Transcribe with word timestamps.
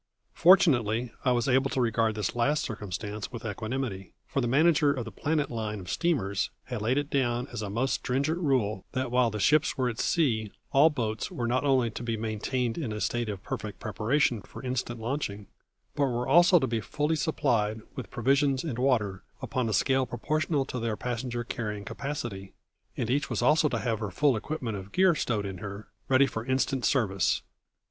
Fortunately, 0.33 1.11
I 1.23 1.31
was 1.31 1.47
able 1.47 1.69
to 1.69 1.79
regard 1.79 2.15
this 2.15 2.35
last 2.35 2.63
circumstance 2.63 3.31
with 3.31 3.45
equanimity, 3.45 4.13
for 4.25 4.41
the 4.41 4.47
manager 4.47 4.91
of 4.91 5.05
the 5.05 5.11
Planet 5.11 5.51
Line 5.51 5.79
of 5.79 5.91
steamers 5.91 6.49
had 6.63 6.81
laid 6.81 6.97
it 6.97 7.11
down 7.11 7.45
as 7.53 7.61
a 7.61 7.69
most 7.69 7.93
stringent 7.93 8.39
rule 8.39 8.83
that 8.93 9.11
while 9.11 9.29
the 9.29 9.39
ships 9.39 9.77
were 9.77 9.89
at 9.89 9.99
sea 9.99 10.51
all 10.71 10.89
boats 10.89 11.29
were 11.29 11.45
not 11.45 11.63
only 11.63 11.91
to 11.91 12.01
be 12.01 12.17
maintained 12.17 12.79
in 12.79 12.91
a 12.91 12.99
state 12.99 13.29
of 13.29 13.43
perfect 13.43 13.79
preparation 13.79 14.41
for 14.41 14.63
instant 14.63 14.99
launching, 14.99 15.45
but 15.93 16.05
were 16.07 16.27
also 16.27 16.57
to 16.57 16.65
be 16.65 16.81
fully 16.81 17.15
supplied 17.15 17.83
with 17.93 18.09
provisions 18.09 18.63
and 18.63 18.79
water 18.79 19.21
upon 19.39 19.69
a 19.69 19.71
scale 19.73 20.07
proportional 20.07 20.65
to 20.65 20.79
their 20.79 20.97
passenger 20.97 21.43
carrying 21.43 21.85
capacity, 21.85 22.53
and 22.97 23.11
each 23.11 23.29
was 23.29 23.43
also 23.43 23.69
to 23.69 23.77
have 23.77 23.99
her 23.99 24.09
full 24.09 24.35
equipment 24.35 24.75
of 24.75 24.91
gear 24.91 25.13
stowed 25.13 25.45
in 25.45 25.59
her, 25.59 25.89
ready 26.09 26.25
for 26.25 26.43
instant 26.43 26.83
service. 26.85 27.43